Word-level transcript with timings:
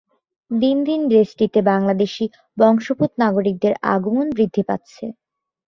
দিন 0.51 0.77
দিন 0.83 1.01
দেশটিতে 1.09 1.59
বাংলাদেশী 1.67 2.25
বংশোদ্ভূত 2.57 3.11
নাগরিকদের 3.23 3.73
আগমন 3.93 4.27
বৃদ্ধি 4.31 4.63
পাচ্ছে। 4.69 5.05